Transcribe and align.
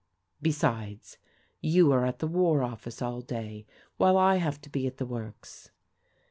Besides, 0.41 1.19
you 1.61 1.91
are 1.91 2.07
at 2.07 2.17
the 2.17 2.25
War 2.25 2.63
Office 2.63 3.03
all 3.03 3.21
day, 3.21 3.67
while 3.97 4.17
I 4.17 4.37
have 4.37 4.59
to 4.61 4.69
be 4.71 4.87
at 4.87 4.97
the 4.97 5.05
works." 5.05 5.69